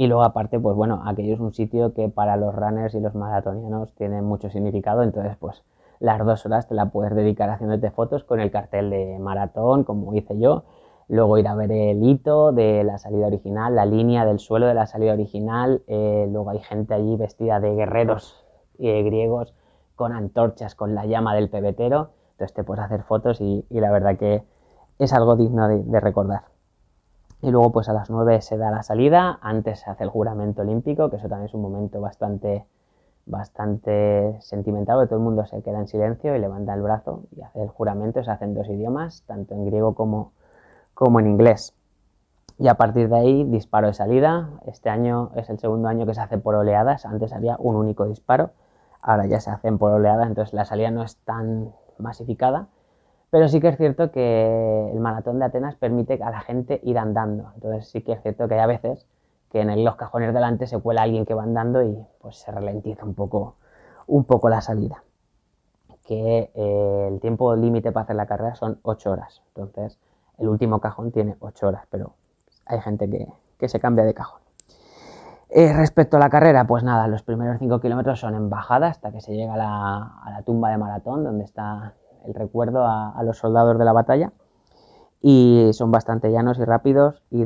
Y 0.00 0.06
luego 0.06 0.22
aparte, 0.22 0.58
pues 0.58 0.74
bueno, 0.74 1.02
aquello 1.04 1.34
es 1.34 1.40
un 1.40 1.52
sitio 1.52 1.92
que 1.92 2.08
para 2.08 2.38
los 2.38 2.54
runners 2.54 2.94
y 2.94 3.00
los 3.00 3.14
maratonianos 3.14 3.92
tiene 3.96 4.22
mucho 4.22 4.48
significado, 4.48 5.02
entonces 5.02 5.36
pues 5.36 5.62
las 5.98 6.24
dos 6.24 6.46
horas 6.46 6.66
te 6.66 6.74
la 6.74 6.86
puedes 6.86 7.14
dedicar 7.14 7.50
haciéndote 7.50 7.90
fotos 7.90 8.24
con 8.24 8.40
el 8.40 8.50
cartel 8.50 8.88
de 8.88 9.18
maratón, 9.18 9.84
como 9.84 10.14
hice 10.14 10.38
yo, 10.38 10.64
Luego 11.06 11.36
ir 11.36 11.48
a 11.48 11.54
ver 11.54 11.70
el 11.70 12.02
hito 12.02 12.52
de 12.52 12.82
la 12.82 12.96
salida 12.96 13.26
original, 13.26 13.74
la 13.74 13.84
línea 13.84 14.24
del 14.24 14.38
suelo 14.38 14.66
de 14.68 14.74
la 14.74 14.86
salida 14.86 15.12
original. 15.12 15.82
Eh, 15.86 16.26
luego 16.30 16.48
hay 16.48 16.60
gente 16.60 16.94
allí 16.94 17.16
vestida 17.16 17.60
de 17.60 17.74
guerreros 17.74 18.42
eh, 18.78 19.02
griegos 19.02 19.52
con 19.96 20.12
antorchas, 20.12 20.76
con 20.76 20.94
la 20.94 21.04
llama 21.04 21.34
del 21.34 21.50
pebetero. 21.50 22.12
Entonces 22.30 22.54
te 22.54 22.62
puedes 22.62 22.84
hacer 22.84 23.02
fotos 23.02 23.40
y, 23.40 23.66
la 23.70 23.90
verdad 23.90 24.16
que 24.16 24.44
es 25.00 25.12
algo 25.12 25.34
digno 25.34 25.68
de, 25.68 26.00
recordar. 26.00 26.44
Y 27.42 27.50
luego 27.50 27.72
pues 27.72 27.88
a 27.88 27.92
las 27.92 28.10
9 28.10 28.42
se 28.42 28.58
da 28.58 28.70
la 28.70 28.82
salida, 28.82 29.38
antes 29.40 29.80
se 29.80 29.90
hace 29.90 30.04
el 30.04 30.10
juramento 30.10 30.62
olímpico, 30.62 31.08
que 31.08 31.16
eso 31.16 31.28
también 31.28 31.48
es 31.48 31.54
un 31.54 31.62
momento 31.62 32.00
bastante, 32.00 32.66
bastante 33.26 34.36
sentimental, 34.40 34.96
porque 34.96 35.08
todo 35.08 35.18
el 35.18 35.24
mundo 35.24 35.46
se 35.46 35.62
queda 35.62 35.78
en 35.78 35.88
silencio 35.88 36.36
y 36.36 36.38
levanta 36.38 36.74
el 36.74 36.82
brazo 36.82 37.22
y 37.34 37.40
hace 37.40 37.62
el 37.62 37.68
juramento, 37.68 38.22
se 38.22 38.30
hacen 38.30 38.54
dos 38.54 38.68
idiomas, 38.68 39.22
tanto 39.26 39.54
en 39.54 39.64
griego 39.64 39.94
como, 39.94 40.32
como 40.92 41.18
en 41.20 41.28
inglés. 41.28 41.74
Y 42.60 42.68
a 42.68 42.74
partir 42.74 43.08
de 43.08 43.16
ahí, 43.16 43.44
disparo 43.44 43.86
de 43.86 43.94
salida. 43.94 44.50
Este 44.66 44.90
año 44.90 45.30
es 45.34 45.48
el 45.48 45.58
segundo 45.58 45.88
año 45.88 46.04
que 46.04 46.12
se 46.12 46.20
hace 46.20 46.36
por 46.36 46.54
oleadas. 46.54 47.06
Antes 47.06 47.32
había 47.32 47.56
un 47.58 47.74
único 47.74 48.04
disparo. 48.04 48.50
Ahora 49.00 49.24
ya 49.24 49.40
se 49.40 49.48
hacen 49.50 49.78
por 49.78 49.92
oleadas, 49.92 50.26
entonces 50.26 50.52
la 50.52 50.66
salida 50.66 50.90
no 50.90 51.02
es 51.02 51.16
tan 51.24 51.72
masificada. 51.96 52.68
Pero 53.30 53.48
sí 53.48 53.60
que 53.60 53.68
es 53.68 53.76
cierto 53.76 54.10
que 54.10 54.90
el 54.92 54.98
maratón 54.98 55.38
de 55.38 55.44
Atenas 55.44 55.76
permite 55.76 56.14
a 56.22 56.30
la 56.30 56.40
gente 56.40 56.80
ir 56.82 56.98
andando. 56.98 57.52
Entonces 57.54 57.88
sí 57.88 58.02
que 58.02 58.12
es 58.12 58.22
cierto 58.22 58.48
que 58.48 58.54
hay 58.54 58.60
a 58.60 58.66
veces 58.66 59.06
que 59.50 59.60
en 59.60 59.84
los 59.84 59.96
cajones 59.96 60.32
delante 60.32 60.66
se 60.66 60.78
cuela 60.78 61.02
alguien 61.02 61.26
que 61.26 61.34
va 61.34 61.42
andando 61.42 61.82
y 61.82 62.06
pues 62.20 62.36
se 62.36 62.50
ralentiza 62.50 63.04
un 63.04 63.14
poco, 63.14 63.56
un 64.06 64.24
poco 64.24 64.48
la 64.48 64.60
salida. 64.60 65.02
Que 66.06 66.50
eh, 66.54 67.08
el 67.08 67.20
tiempo 67.20 67.54
límite 67.54 67.92
para 67.92 68.04
hacer 68.04 68.16
la 68.16 68.26
carrera 68.26 68.54
son 68.54 68.78
8 68.82 69.10
horas. 69.10 69.42
Entonces 69.48 69.98
el 70.38 70.48
último 70.48 70.80
cajón 70.80 71.12
tiene 71.12 71.36
8 71.40 71.68
horas, 71.68 71.84
pero 71.90 72.14
hay 72.66 72.80
gente 72.80 73.08
que, 73.58 73.68
se 73.68 73.78
cambia 73.78 74.04
de 74.04 74.14
cajón. 74.14 74.40
Eh, 75.50 75.72
respecto 75.72 76.16
a 76.16 76.20
la 76.20 76.30
carrera, 76.30 76.64
pues 76.66 76.82
nada, 76.84 77.08
los 77.08 77.22
primeros 77.22 77.58
5 77.58 77.80
kilómetros 77.80 78.20
son 78.20 78.34
en 78.34 78.48
bajada 78.48 78.88
hasta 78.88 79.10
que 79.12 79.20
se 79.20 79.34
llega 79.34 79.54
a 79.54 80.30
la, 80.30 80.42
tumba 80.46 80.70
de 80.70 80.78
maratón, 80.78 81.24
donde 81.24 81.44
está 81.44 81.94
el 82.26 82.34
recuerdo 82.34 82.84
a, 82.84 83.20
los 83.24 83.38
soldados 83.38 83.78
de 83.78 83.84
la 83.84 83.92
batalla. 83.92 84.32
Y 85.22 85.70
son 85.72 85.90
bastante 85.90 86.32
llanos 86.32 86.58
y 86.58 86.64
rápidos 86.64 87.22
y 87.30 87.44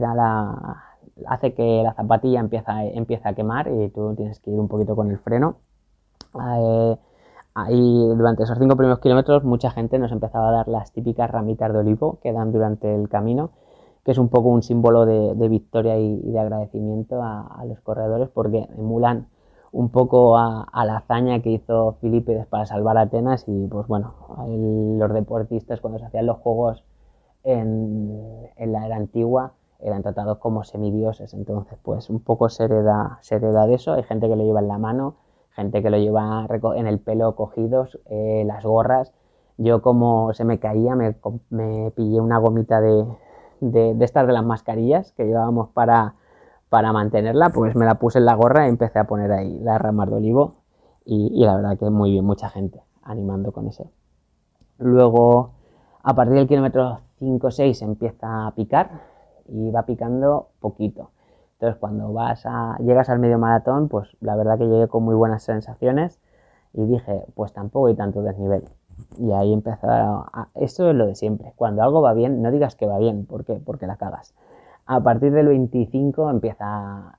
hace 1.27 1.55
que 1.55 1.83
la 1.83 1.95
zapatilla 1.95 2.41
empieza, 2.41 2.85
empieza 2.85 3.31
a 3.31 3.35
quemar 3.35 3.69
y 3.69 3.89
tú 3.89 4.15
tienes 4.15 4.39
que 4.41 4.51
ir 4.51 4.61
un 4.61 4.69
poquito 4.69 4.95
con 4.95 5.11
el 5.11 5.19
freno. 5.19 5.57
Eh, 6.57 6.97
durante 8.17 8.43
esos 8.43 8.59
5 8.59 8.77
primeros 8.77 8.99
kilómetros 9.01 9.45
mucha 9.45 9.71
gente 9.71 9.99
nos 9.99 10.11
empezaba 10.13 10.49
a 10.49 10.53
dar 10.53 10.69
las 10.69 10.93
típicas 10.93 11.31
ramitas 11.31 11.73
de 11.73 11.79
olivo 11.79 12.19
que 12.21 12.33
dan 12.33 12.51
durante 12.53 12.95
el 12.95 13.09
camino 13.09 13.51
que 14.05 14.13
es 14.13 14.19
un 14.19 14.29
poco 14.29 14.51
un 14.51 14.63
símbolo 14.63 15.07
de, 15.07 15.49
victoria 15.49 15.99
y, 15.99 16.21
de 16.21 16.39
agradecimiento 16.39 17.23
a, 17.23 17.65
los 17.67 17.81
corredores 17.81 18.29
porque 18.29 18.69
emulan 18.77 19.29
un 19.75 19.89
poco 19.89 20.39
a, 20.39 20.85
la 20.87 20.99
hazaña 20.99 21.43
que 21.43 21.51
hizo 21.51 21.97
Filipides 22.01 22.47
para 22.47 22.65
salvar 22.65 22.97
Atenas 22.97 23.45
y 23.49 23.67
pues 23.67 23.89
bueno, 23.89 24.15
los 24.47 25.13
deportistas 25.13 25.81
cuando 25.81 25.99
se 25.99 26.05
hacían 26.05 26.27
los 26.27 26.39
juegos 26.39 26.85
en, 27.43 28.49
la 28.57 28.87
era 28.87 28.95
antigua 28.95 29.55
eran 29.81 30.03
tratados 30.03 30.39
como 30.39 30.63
semidioses, 30.63 31.35
entonces 31.35 31.77
pues 31.83 32.09
un 32.09 32.21
poco 32.21 32.49
se 32.49 32.65
hereda, 32.65 33.19
de 33.29 33.75
eso, 33.75 33.95
hay 33.95 34.05
gente 34.05 34.29
que 34.29 34.37
lo 34.37 34.45
lleva 34.45 34.61
en 34.61 34.69
la 34.69 34.79
mano, 34.79 35.17
gente 35.51 35.83
que 35.83 35.91
lo 35.91 35.99
lleva 35.99 36.47
en 36.77 36.87
el 36.87 37.01
pelo 37.01 37.35
cogidos, 37.35 37.99
eh, 38.07 38.45
las 38.47 38.65
gorras, 38.65 39.13
yo 39.59 39.83
como 39.83 40.33
se 40.35 40.45
me 40.45 40.61
caía 40.61 40.95
me, 40.95 41.17
me 41.51 41.91
pillé 41.91 42.21
una 42.21 42.39
gomita 42.39 42.81
de, 42.81 43.05
de, 43.61 44.05
estas 44.05 44.29
de 44.29 44.33
las 44.33 44.45
mascarillas 44.45 45.11
que 45.13 45.25
llevábamos 45.25 45.69
para, 45.71 46.15
para 46.75 46.93
mantenerla, 46.93 47.51
pues 47.51 47.77
me 47.77 47.85
la 47.85 48.01
puse 48.01 48.19
en 48.19 48.25
la 48.25 48.35
gorra 48.35 48.67
y 48.67 48.69
empecé 48.69 48.99
a 48.99 49.05
poner 49.05 49.31
ahí 49.31 49.61
las 49.61 49.81
ramas 49.81 50.11
de 50.11 50.17
olivo 50.17 50.57
y, 51.05 51.45
la 51.45 51.55
verdad 51.55 51.79
que 51.79 51.89
muy 51.89 52.11
bien, 52.11 52.25
mucha 52.25 52.49
gente 52.49 52.83
animando 53.05 53.53
con 53.53 53.69
ese. 53.69 53.89
Luego, 54.79 55.53
a 56.03 56.17
partir 56.17 56.35
del 56.35 56.49
kilómetro 56.49 56.99
5 57.21 57.47
o 57.47 57.51
6 57.53 57.81
empieza 57.83 58.49
a 58.49 58.51
picar 58.57 59.03
y 59.47 59.71
va 59.71 59.85
picando 59.85 60.49
poquito. 60.59 61.11
Entonces, 61.53 61.79
cuando 61.79 62.13
vas 62.13 62.45
a, 62.45 62.77
llegas 62.81 63.09
al 63.09 63.21
medio 63.21 63.39
maratón, 63.39 63.89
pues 63.89 64.09
la 64.21 64.35
verdad 64.35 64.59
que 64.59 64.67
llegué 64.67 64.89
con 64.89 65.05
muy 65.05 65.15
buenas 65.15 65.45
sensaciones 65.45 66.19
y 66.73 66.87
dije, 66.87 67.25
pues 67.37 67.53
tampoco 67.53 67.87
hay 67.87 67.95
tanto 67.95 68.21
desnivel. 68.23 68.65
Y 69.17 69.31
ahí 69.31 69.53
empezó 69.53 69.87
a, 69.89 70.49
Esto 70.57 70.91
es 70.91 70.97
lo 70.97 71.07
de 71.07 71.15
siempre. 71.15 71.53
Cuando 71.55 71.85
algo 71.85 72.03
va 72.03 72.15
bien, 72.15 72.43
no 72.43 72.51
digas 72.51 72.75
que 72.75 72.87
va 72.87 72.99
bien. 72.99 73.27
¿Por 73.27 73.45
qué? 73.45 73.61
Porque 73.65 73.87
la 73.87 73.95
cagas. 73.95 74.35
A 74.87 75.01
partir 75.03 75.33
del 75.33 75.49
25 75.49 76.31
empieza 76.31 77.19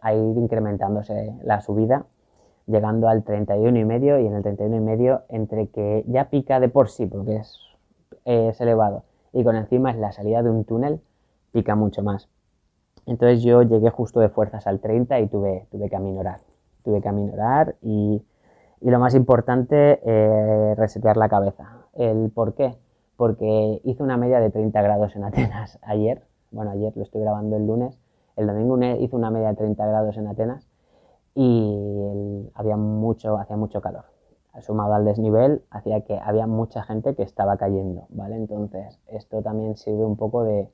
a 0.00 0.14
ir 0.14 0.36
incrementándose 0.36 1.34
la 1.42 1.60
subida, 1.60 2.06
llegando 2.66 3.08
al 3.08 3.24
31 3.24 3.78
y 3.78 3.84
medio 3.84 4.18
y 4.18 4.26
en 4.26 4.34
el 4.34 4.42
31 4.42 4.76
y 4.76 4.80
medio 4.80 5.22
entre 5.28 5.68
que 5.68 6.04
ya 6.06 6.28
pica 6.30 6.60
de 6.60 6.68
por 6.68 6.88
sí 6.88 7.06
porque 7.06 7.42
es, 8.24 8.60
elevado 8.60 9.04
y 9.32 9.42
con 9.44 9.56
encima 9.56 9.90
es 9.90 9.96
la 9.96 10.12
salida 10.12 10.42
de 10.42 10.50
un 10.50 10.64
túnel, 10.64 11.00
pica 11.52 11.74
mucho 11.74 12.02
más. 12.02 12.28
Entonces 13.06 13.42
yo 13.42 13.62
llegué 13.62 13.90
justo 13.90 14.20
de 14.20 14.28
fuerzas 14.28 14.66
al 14.66 14.80
30 14.80 15.20
y 15.20 15.28
tuve, 15.28 15.66
tuve 15.70 15.88
que 15.88 15.96
aminorar. 15.96 16.40
Tuve 16.84 17.00
que 17.00 17.08
aminorar 17.08 17.76
y 17.80 18.22
y 18.80 18.90
lo 18.90 18.98
más 18.98 19.14
importante, 19.14 20.00
eh, 20.04 20.74
resetear 20.76 21.16
la 21.16 21.28
cabeza. 21.28 21.86
¿El 21.94 22.30
por 22.30 22.54
qué? 22.54 22.76
Porque 23.16 23.80
hizo 23.84 24.04
una 24.04 24.16
media 24.16 24.40
de 24.40 24.50
30 24.50 24.80
grados 24.82 25.16
en 25.16 25.24
Atenas 25.24 25.78
ayer. 25.82 26.22
Bueno, 26.50 26.70
ayer 26.70 26.96
lo 26.96 27.02
estoy 27.02 27.20
grabando 27.20 27.56
el 27.56 27.66
lunes. 27.66 27.98
El 28.36 28.46
domingo 28.46 28.78
hizo 29.00 29.16
una 29.16 29.30
media 29.30 29.48
de 29.48 29.56
30 29.56 29.86
grados 29.86 30.16
en 30.16 30.26
Atenas 30.26 30.68
y 31.34 32.50
había 32.54 32.76
mucho, 32.76 33.36
hacía 33.36 33.56
mucho 33.56 33.80
calor. 33.80 34.04
Sumado 34.60 34.94
al 34.94 35.04
desnivel, 35.04 35.62
hacía 35.70 36.00
que 36.00 36.18
había 36.18 36.46
mucha 36.46 36.82
gente 36.82 37.14
que 37.14 37.22
estaba 37.22 37.56
cayendo, 37.56 38.06
¿vale? 38.08 38.34
Entonces, 38.36 38.98
esto 39.06 39.40
también 39.40 39.76
sirve 39.76 40.04
un 40.04 40.16
poco 40.16 40.42
de, 40.42 40.68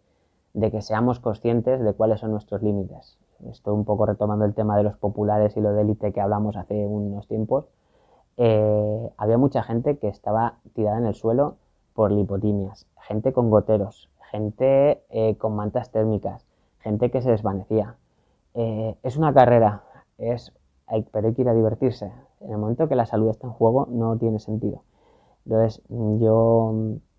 que 0.54 0.80
seamos 0.80 1.20
conscientes 1.20 1.82
de 1.82 1.92
cuáles 1.92 2.20
son 2.20 2.30
nuestros 2.30 2.62
límites. 2.62 3.18
Esto 3.50 3.74
un 3.74 3.84
poco 3.84 4.06
retomando 4.06 4.46
el 4.46 4.54
tema 4.54 4.76
de 4.78 4.84
los 4.84 4.96
populares 4.96 5.56
y 5.56 5.60
lo 5.60 5.72
de 5.74 5.82
élite 5.82 6.12
que 6.12 6.20
hablamos 6.20 6.56
hace 6.56 6.86
unos 6.86 7.28
tiempos 7.28 7.66
eh, 8.36 9.10
había 9.16 9.38
mucha 9.38 9.62
gente 9.62 9.98
que 9.98 10.08
estaba 10.08 10.58
tirada 10.74 10.98
en 10.98 11.06
el 11.06 11.14
suelo 11.14 11.56
por 11.94 12.10
lipotimias, 12.10 12.86
gente 13.00 13.32
con 13.32 13.50
goteros, 13.50 14.10
gente 14.34 15.00
eh, 15.10 15.36
con 15.36 15.54
mantas 15.54 15.92
térmicas, 15.92 16.44
gente 16.80 17.08
que 17.12 17.22
se 17.22 17.30
desvanecía. 17.30 17.94
Eh, 18.54 18.96
es 19.04 19.16
una 19.16 19.32
carrera, 19.32 19.84
es, 20.18 20.52
pero 21.12 21.28
hay 21.28 21.34
que 21.34 21.42
ir 21.42 21.48
a 21.48 21.54
divertirse. 21.54 22.10
En 22.40 22.50
el 22.50 22.58
momento 22.58 22.88
que 22.88 22.96
la 22.96 23.06
salud 23.06 23.30
está 23.30 23.46
en 23.46 23.52
juego 23.52 23.86
no 23.88 24.16
tiene 24.18 24.40
sentido. 24.40 24.82
Entonces 25.46 25.82
yo 25.88 26.74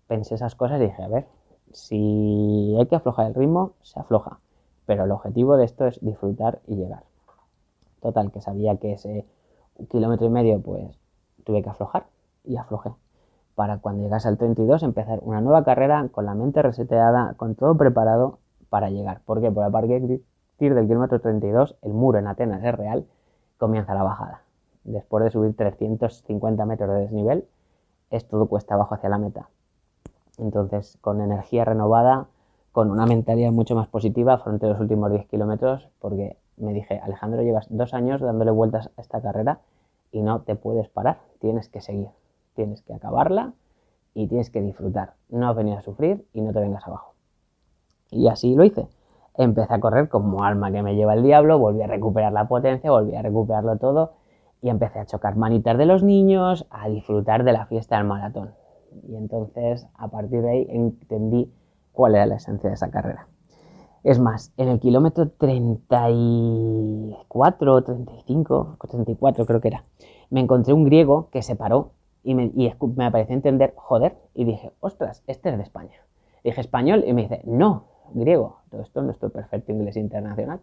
pensé 0.08 0.34
esas 0.34 0.54
cosas 0.56 0.78
y 0.78 0.84
dije, 0.84 1.02
a 1.02 1.08
ver, 1.08 1.26
si 1.72 2.76
hay 2.78 2.84
que 2.84 2.96
aflojar 2.96 3.28
el 3.28 3.34
ritmo, 3.34 3.72
se 3.80 3.98
afloja. 3.98 4.40
Pero 4.84 5.04
el 5.04 5.10
objetivo 5.10 5.56
de 5.56 5.64
esto 5.64 5.86
es 5.86 5.98
disfrutar 6.04 6.60
y 6.66 6.76
llegar. 6.76 7.04
Total, 8.02 8.30
que 8.30 8.42
sabía 8.42 8.76
que 8.76 8.92
ese 8.92 9.24
kilómetro 9.88 10.26
y 10.26 10.30
medio, 10.30 10.60
pues 10.60 10.98
tuve 11.44 11.62
que 11.62 11.70
aflojar 11.70 12.08
y 12.44 12.56
aflojé. 12.58 12.90
Para 13.56 13.78
cuando 13.78 14.04
llegase 14.04 14.28
al 14.28 14.38
32 14.38 14.84
empezar 14.84 15.18
una 15.22 15.40
nueva 15.40 15.64
carrera 15.64 16.08
con 16.12 16.26
la 16.26 16.34
mente 16.34 16.62
reseteada, 16.62 17.34
con 17.36 17.56
todo 17.56 17.76
preparado 17.76 18.38
para 18.68 18.90
llegar. 18.90 19.22
¿Por 19.24 19.40
qué? 19.40 19.50
Porque 19.50 19.66
a 19.66 19.70
partir 19.70 20.20
del 20.58 20.86
kilómetro 20.86 21.20
32, 21.20 21.76
el 21.82 21.92
muro 21.92 22.18
en 22.18 22.28
Atenas 22.28 22.62
es 22.62 22.74
real, 22.74 23.06
comienza 23.58 23.94
la 23.94 24.04
bajada. 24.04 24.42
Después 24.84 25.24
de 25.24 25.30
subir 25.30 25.56
350 25.56 26.64
metros 26.64 26.90
de 26.90 27.00
desnivel, 27.00 27.48
es 28.10 28.28
todo 28.28 28.46
cuesta 28.46 28.74
abajo 28.74 28.94
hacia 28.94 29.08
la 29.08 29.18
meta. 29.18 29.48
Entonces, 30.38 30.98
con 31.00 31.20
energía 31.20 31.64
renovada, 31.64 32.26
con 32.72 32.90
una 32.90 33.06
mentalidad 33.06 33.52
mucho 33.52 33.74
más 33.74 33.88
positiva, 33.88 34.34
afronté 34.34 34.68
los 34.68 34.78
últimos 34.78 35.10
10 35.10 35.26
kilómetros 35.26 35.88
porque 35.98 36.36
me 36.58 36.74
dije, 36.74 37.00
Alejandro, 37.02 37.42
llevas 37.42 37.66
dos 37.70 37.94
años 37.94 38.20
dándole 38.20 38.50
vueltas 38.50 38.90
a 38.96 39.00
esta 39.00 39.20
carrera 39.22 39.60
y 40.12 40.20
no 40.20 40.42
te 40.42 40.56
puedes 40.56 40.88
parar, 40.88 41.18
tienes 41.40 41.68
que 41.68 41.80
seguir, 41.80 42.08
tienes 42.56 42.82
que 42.82 42.94
acabarla 42.94 43.52
y 44.14 44.26
tienes 44.26 44.50
que 44.50 44.60
disfrutar. 44.60 45.14
No 45.28 45.48
has 45.48 45.54
venido 45.54 45.78
a 45.78 45.82
sufrir 45.82 46.26
y 46.32 46.40
no 46.40 46.52
te 46.52 46.60
vengas 46.60 46.86
abajo. 46.86 47.14
Y 48.10 48.28
así 48.28 48.54
lo 48.54 48.64
hice. 48.64 48.88
Empecé 49.36 49.74
a 49.74 49.80
correr 49.80 50.08
como 50.08 50.42
alma 50.42 50.72
que 50.72 50.82
me 50.82 50.96
lleva 50.96 51.14
el 51.14 51.22
diablo, 51.22 51.58
volví 51.58 51.82
a 51.82 51.86
recuperar 51.86 52.32
la 52.32 52.48
potencia, 52.48 52.90
volví 52.90 53.14
a 53.14 53.22
recuperarlo 53.22 53.76
todo 53.76 54.14
y 54.62 54.70
empecé 54.70 54.98
a 54.98 55.06
chocar 55.06 55.36
manitas 55.36 55.76
de 55.76 55.86
los 55.86 56.02
niños, 56.02 56.66
a 56.70 56.88
disfrutar 56.88 57.44
de 57.44 57.52
la 57.52 57.66
fiesta 57.66 57.98
del 57.98 58.06
maratón. 58.06 58.54
Y 59.06 59.16
entonces, 59.16 59.86
a 59.94 60.08
partir 60.08 60.40
de 60.42 60.50
ahí, 60.50 60.66
entendí 60.70 61.52
cuál 61.92 62.14
era 62.14 62.24
la 62.26 62.36
esencia 62.36 62.70
de 62.70 62.74
esa 62.74 62.90
carrera. 62.90 63.28
Es 64.02 64.18
más, 64.18 64.52
en 64.56 64.68
el 64.68 64.80
kilómetro 64.80 65.28
34, 65.30 67.82
35, 67.82 68.76
34 68.88 69.46
creo 69.46 69.60
que 69.60 69.68
era, 69.68 69.84
me 70.30 70.40
encontré 70.40 70.72
un 70.72 70.84
griego 70.84 71.28
que 71.30 71.42
se 71.42 71.56
paró 71.56 71.90
y 72.26 72.34
me, 72.34 72.50
y 72.56 72.72
me 72.96 73.10
pareció 73.12 73.36
entender, 73.36 73.72
joder, 73.76 74.16
y 74.34 74.44
dije, 74.44 74.72
ostras, 74.80 75.22
este 75.28 75.50
es 75.50 75.56
de 75.56 75.62
España. 75.62 75.96
dije, 76.42 76.60
español, 76.60 77.04
y 77.06 77.12
me 77.12 77.22
dice, 77.22 77.40
no, 77.44 77.84
griego, 78.14 78.58
todo 78.68 78.82
esto 78.82 79.00
no 79.00 79.12
estoy 79.12 79.30
perfecto 79.30 79.70
inglés 79.70 79.96
internacional. 79.96 80.60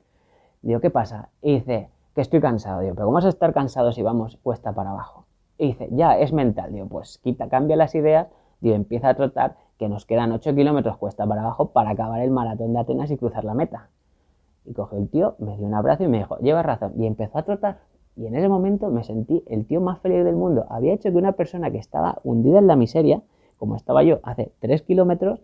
Digo, 0.61 0.81
¿qué 0.81 0.89
pasa? 0.89 1.29
Y 1.41 1.55
dice, 1.55 1.89
que 2.13 2.19
estoy 2.19 2.41
cansado. 2.41 2.81
Digo, 2.81 2.95
pero 2.95 3.05
¿cómo 3.05 3.15
vas 3.15 3.25
a 3.25 3.29
estar 3.29 3.53
cansado 3.53 3.93
si 3.93 4.01
vamos 4.01 4.37
cuesta 4.43 4.73
para 4.73 4.89
abajo? 4.89 5.25
Y 5.57 5.67
dice, 5.67 5.87
ya, 5.91 6.17
es 6.17 6.33
mental. 6.33 6.73
Digo, 6.73 6.87
pues 6.87 7.17
quita, 7.19 7.47
cambia 7.47 7.77
las 7.77 7.95
ideas, 7.95 8.27
digo, 8.59 8.75
empieza 8.75 9.07
a 9.07 9.13
trotar 9.15 9.55
que 9.79 9.87
nos 9.87 10.05
quedan 10.05 10.33
8 10.33 10.53
kilómetros 10.53 10.97
cuesta 10.97 11.25
para 11.25 11.43
abajo 11.43 11.71
para 11.71 11.91
acabar 11.91 12.21
el 12.21 12.31
maratón 12.31 12.73
de 12.73 12.79
Atenas 12.79 13.09
y 13.09 13.15
cruzar 13.15 13.45
la 13.45 13.53
meta. 13.53 13.87
Y 14.65 14.73
cogió 14.73 14.97
el 14.97 15.09
tío, 15.09 15.35
me 15.39 15.55
dio 15.55 15.65
un 15.65 15.75
abrazo 15.75 16.03
y 16.03 16.09
me 16.09 16.17
dijo, 16.17 16.37
llevas 16.39 16.65
razón. 16.65 16.91
Y 16.97 17.05
empezó 17.05 17.37
a 17.37 17.43
trotar. 17.43 17.79
Y 18.15 18.27
en 18.27 18.35
ese 18.35 18.47
momento 18.49 18.89
me 18.89 19.03
sentí 19.03 19.43
el 19.47 19.65
tío 19.65 19.81
más 19.81 19.99
feliz 19.99 20.23
del 20.23 20.35
mundo. 20.35 20.65
Había 20.69 20.93
hecho 20.93 21.11
que 21.11 21.17
una 21.17 21.33
persona 21.33 21.71
que 21.71 21.79
estaba 21.79 22.19
hundida 22.23 22.59
en 22.59 22.67
la 22.67 22.75
miseria, 22.75 23.21
como 23.57 23.75
estaba 23.75 24.03
yo 24.03 24.19
hace 24.23 24.51
3 24.59 24.81
kilómetros, 24.83 25.41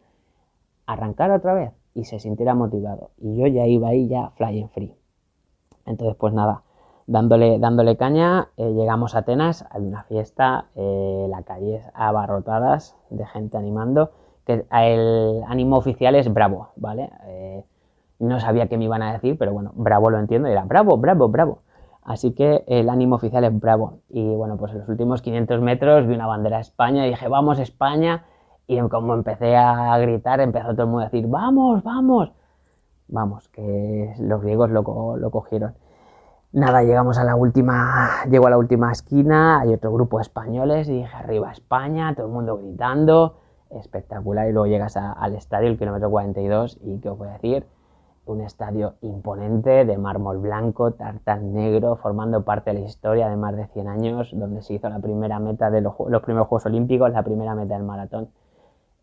arrancara 0.85 1.35
otra 1.35 1.53
vez. 1.53 1.71
y 1.95 2.05
se 2.05 2.19
sintiera 2.19 2.53
motivado. 2.53 3.09
Y 3.17 3.35
yo 3.35 3.47
ya 3.47 3.65
iba 3.65 3.89
ahí 3.89 4.07
ya 4.07 4.29
flying 4.35 4.69
free. 4.69 4.93
Entonces, 5.85 6.15
pues 6.17 6.33
nada, 6.33 6.61
dándole, 7.07 7.57
dándole 7.59 7.97
caña, 7.97 8.49
eh, 8.57 8.71
llegamos 8.73 9.15
a 9.15 9.19
Atenas, 9.19 9.65
hay 9.71 9.81
una 9.81 10.03
fiesta, 10.03 10.67
eh, 10.75 11.25
la 11.29 11.41
calle 11.41 11.81
abarrotadas 11.95 12.95
de 13.09 13.25
gente 13.25 13.57
animando, 13.57 14.11
que 14.45 14.65
el 14.71 15.43
ánimo 15.47 15.77
oficial 15.77 16.15
es 16.15 16.31
bravo, 16.31 16.69
¿vale? 16.75 17.09
Eh, 17.25 17.63
no 18.19 18.39
sabía 18.39 18.67
qué 18.67 18.77
me 18.77 18.85
iban 18.85 19.01
a 19.01 19.13
decir, 19.13 19.37
pero 19.37 19.51
bueno, 19.51 19.71
bravo 19.73 20.11
lo 20.11 20.19
entiendo, 20.19 20.47
era 20.47 20.63
bravo, 20.63 20.97
bravo, 20.97 21.27
bravo. 21.27 21.59
Así 22.09 22.31
que 22.31 22.63
el 22.65 22.89
ánimo 22.89 23.17
oficial 23.17 23.43
es 23.43 23.59
bravo. 23.59 23.99
Y 24.09 24.33
bueno, 24.35 24.57
pues 24.57 24.71
en 24.71 24.79
los 24.79 24.89
últimos 24.89 25.21
500 25.21 25.61
metros 25.61 26.07
vi 26.07 26.15
una 26.15 26.25
bandera 26.25 26.55
de 26.55 26.63
España 26.63 27.05
y 27.05 27.11
dije, 27.11 27.27
vamos 27.27 27.59
España. 27.59 28.25
Y 28.65 28.79
como 28.79 29.13
empecé 29.13 29.55
a 29.55 29.95
gritar, 29.99 30.39
empezó 30.39 30.69
todo 30.71 30.81
el 30.81 30.87
mundo 30.87 31.01
a 31.01 31.03
decir, 31.03 31.27
vamos, 31.27 31.83
vamos. 31.83 32.31
Vamos, 33.09 33.47
que 33.49 34.15
los 34.17 34.41
griegos 34.41 34.71
lo, 34.71 35.17
lo 35.17 35.29
cogieron. 35.29 35.75
Nada, 36.51 36.81
llegamos 36.81 37.19
a 37.19 37.23
la 37.23 37.35
última, 37.35 38.23
llego 38.27 38.47
a 38.47 38.49
la 38.49 38.57
última 38.57 38.91
esquina, 38.91 39.59
hay 39.59 39.75
otro 39.75 39.93
grupo 39.93 40.17
de 40.17 40.23
españoles 40.23 40.89
y 40.89 40.93
dije, 40.93 41.15
arriba 41.15 41.51
España, 41.51 42.15
todo 42.15 42.25
el 42.25 42.33
mundo 42.33 42.57
gritando, 42.57 43.37
espectacular. 43.69 44.49
Y 44.49 44.53
luego 44.53 44.65
llegas 44.65 44.97
al 44.97 45.35
estadio, 45.35 45.67
el 45.67 45.77
kilómetro 45.77 46.09
42, 46.09 46.79
y 46.81 46.99
¿qué 47.01 47.09
os 47.09 47.19
voy 47.19 47.27
a 47.27 47.33
decir? 47.33 47.67
Un 48.29 48.41
estadio 48.41 48.95
imponente 49.01 49.85
de 49.85 49.97
mármol 49.97 50.37
blanco, 50.37 50.91
tartán 50.91 51.53
negro, 51.53 51.95
formando 51.95 52.43
parte 52.43 52.71
de 52.71 52.79
la 52.79 52.85
historia 52.85 53.27
de 53.27 53.35
más 53.35 53.55
de 53.55 53.67
100 53.67 53.87
años, 53.87 54.29
donde 54.33 54.61
se 54.61 54.75
hizo 54.75 54.87
la 54.87 54.99
primera 54.99 55.39
meta 55.39 55.71
de 55.71 55.81
los, 55.81 55.95
primeros 55.95 56.47
Juegos 56.47 56.65
Olímpicos, 56.67 57.11
la 57.11 57.23
primera 57.23 57.55
meta 57.55 57.73
del 57.73 57.83
maratón. 57.83 58.29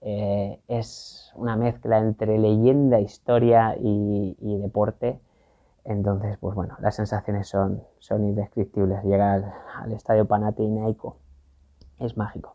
Eh, 0.01 0.61
es 0.69 1.33
una 1.35 1.57
mezcla 1.57 1.99
entre 1.99 2.39
leyenda, 2.39 3.01
historia 3.01 3.77
y, 3.79 4.59
deporte. 4.63 5.19
Entonces, 5.85 6.39
pues 6.39 6.55
bueno, 6.55 6.77
las 6.81 6.95
sensaciones 6.95 7.49
son, 7.49 7.83
indescriptibles. 8.11 9.03
Llegar 9.05 9.31
al, 9.31 9.55
al 9.83 9.93
estadio 9.93 10.27
Panathinaiko 10.27 11.17
es 11.99 12.17
mágico. 12.17 12.55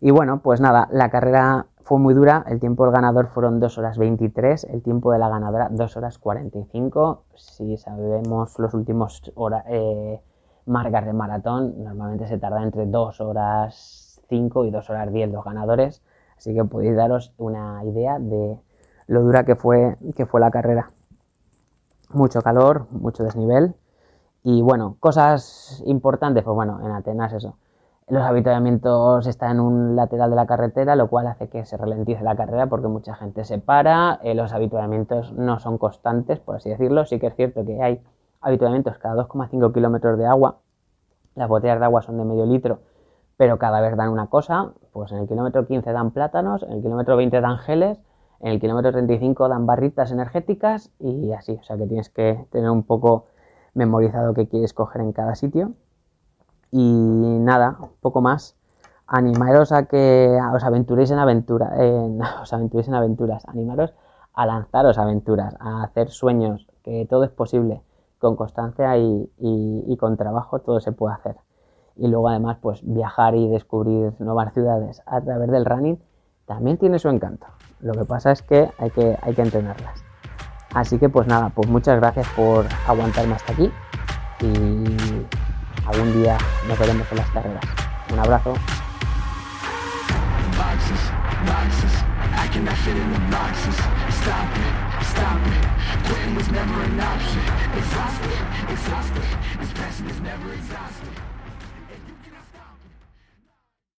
Y 0.00 0.10
bueno, 0.10 0.40
pues 0.42 0.60
nada, 0.60 0.88
la 0.92 1.10
carrera 1.10 1.66
fue 1.88 1.98
muy 1.98 2.12
dura, 2.12 2.44
el 2.48 2.60
tiempo 2.60 2.84
del 2.84 2.92
ganador 2.92 3.28
fueron 3.28 3.60
2 3.60 3.78
horas 3.78 3.96
23, 3.96 4.64
el 4.64 4.82
tiempo 4.82 5.10
de 5.10 5.18
la 5.18 5.30
ganadora 5.30 5.70
2 5.70 5.96
horas 5.96 6.18
45. 6.18 7.24
Si 7.34 7.78
sabemos 7.78 8.58
los 8.58 8.74
últimos 8.74 9.32
hora, 9.34 9.64
eh, 9.66 10.20
marcas 10.66 11.06
de 11.06 11.14
maratón, 11.14 11.82
normalmente 11.82 12.26
se 12.26 12.36
tarda 12.36 12.62
entre 12.62 12.84
2 12.84 13.22
horas 13.22 14.20
5 14.28 14.66
y 14.66 14.70
2 14.70 14.90
horas 14.90 15.10
10 15.10 15.30
los 15.32 15.42
ganadores, 15.42 16.02
así 16.36 16.54
que 16.54 16.62
podéis 16.62 16.94
daros 16.94 17.32
una 17.38 17.82
idea 17.86 18.18
de 18.18 18.60
lo 19.06 19.22
dura 19.22 19.44
que 19.44 19.56
fue, 19.56 19.96
que 20.14 20.26
fue 20.26 20.40
la 20.40 20.50
carrera. 20.50 20.90
Mucho 22.10 22.42
calor, 22.42 22.86
mucho 22.90 23.24
desnivel 23.24 23.74
y 24.42 24.60
bueno, 24.60 24.96
cosas 25.00 25.82
importantes, 25.86 26.44
pues 26.44 26.54
bueno, 26.54 26.80
en 26.84 26.90
Atenas 26.90 27.32
eso 27.32 27.56
los 28.10 28.22
habituamientos 28.22 29.26
están 29.26 29.52
en 29.52 29.60
un 29.60 29.96
lateral 29.96 30.30
de 30.30 30.36
la 30.36 30.46
carretera, 30.46 30.96
lo 30.96 31.08
cual 31.08 31.26
hace 31.26 31.48
que 31.48 31.66
se 31.66 31.76
ralentice 31.76 32.22
la 32.22 32.36
carrera 32.36 32.66
porque 32.66 32.88
mucha 32.88 33.14
gente 33.14 33.44
se 33.44 33.58
para. 33.58 34.18
Eh, 34.22 34.34
los 34.34 34.52
habituamientos 34.52 35.32
no 35.32 35.58
son 35.58 35.76
constantes, 35.76 36.38
por 36.40 36.56
así 36.56 36.70
decirlo. 36.70 37.04
Sí 37.04 37.18
que 37.18 37.26
es 37.26 37.34
cierto 37.34 37.64
que 37.66 37.82
hay 37.82 38.00
habituamientos 38.40 38.96
cada 38.98 39.26
2,5 39.26 39.74
kilómetros 39.74 40.18
de 40.18 40.24
agua. 40.24 40.56
Las 41.34 41.48
botellas 41.48 41.78
de 41.78 41.84
agua 41.84 42.00
son 42.00 42.16
de 42.16 42.24
medio 42.24 42.46
litro, 42.46 42.80
pero 43.36 43.58
cada 43.58 43.80
vez 43.80 43.94
dan 43.94 44.08
una 44.08 44.28
cosa. 44.28 44.72
Pues 44.92 45.12
en 45.12 45.18
el 45.18 45.28
kilómetro 45.28 45.66
15 45.66 45.92
dan 45.92 46.10
plátanos, 46.12 46.62
en 46.62 46.72
el 46.72 46.82
kilómetro 46.82 47.16
20 47.16 47.40
dan 47.42 47.58
geles, 47.58 48.00
en 48.40 48.52
el 48.52 48.60
kilómetro 48.60 48.90
35 48.90 49.48
dan 49.48 49.66
barritas 49.66 50.12
energéticas 50.12 50.90
y 50.98 51.32
así. 51.32 51.58
O 51.60 51.62
sea 51.62 51.76
que 51.76 51.86
tienes 51.86 52.08
que 52.08 52.46
tener 52.50 52.70
un 52.70 52.84
poco 52.84 53.26
memorizado 53.74 54.32
qué 54.32 54.48
quieres 54.48 54.72
coger 54.72 55.02
en 55.02 55.12
cada 55.12 55.34
sitio. 55.34 55.74
Y 56.70 57.38
nada, 57.40 57.78
poco 58.00 58.20
más. 58.20 58.56
Animaros 59.06 59.72
a 59.72 59.84
que 59.86 60.38
os 60.54 60.64
aventuréis 60.64 61.10
en 61.10 61.18
aventura, 61.18 61.72
os 62.42 62.52
aventuréis 62.52 62.88
en 62.88 62.94
aventuras, 62.94 63.46
animaros 63.48 63.94
a 64.38 64.46
lanzaros 64.46 64.98
aventuras, 64.98 65.56
a 65.58 65.82
hacer 65.82 66.10
sueños, 66.10 66.68
que 66.84 67.06
todo 67.10 67.24
es 67.24 67.30
posible, 67.30 67.82
con 68.20 68.36
constancia 68.36 68.96
y, 68.96 69.96
con 69.98 70.16
trabajo 70.16 70.60
todo 70.60 70.78
se 70.78 70.92
puede 70.92 71.14
hacer. 71.14 71.36
Y 71.96 72.06
luego 72.06 72.28
además 72.28 72.58
pues 72.60 72.80
viajar 72.84 73.34
y 73.34 73.48
descubrir 73.48 74.12
nuevas 74.20 74.54
ciudades 74.54 75.02
a 75.06 75.20
través 75.20 75.50
del 75.50 75.64
running 75.64 75.98
también 76.46 76.78
tiene 76.78 77.00
su 77.00 77.08
encanto. 77.08 77.48
Lo 77.80 77.94
que 77.94 78.04
pasa 78.04 78.30
es 78.30 78.42
que 78.42 78.70
hay 78.78 78.90
que, 78.90 79.18
hay 79.20 79.34
que 79.34 79.42
entrenarlas. 79.42 80.04
Así 80.72 81.00
que 81.00 81.08
pues 81.08 81.26
nada, 81.26 81.50
pues 81.52 81.68
muchas 81.68 81.98
gracias 81.98 82.28
por 82.36 82.64
aguantarme 82.86 83.34
hasta 83.34 83.52
aquí 83.54 83.72
y 84.40 85.26
algún 85.88 86.22
día 86.22 86.36
nos 86.66 86.78
veremos 86.78 87.06
en 87.10 87.16
las 87.16 87.30
carreras. 87.30 87.64
Un 88.12 88.18
abrazo. 88.18 88.54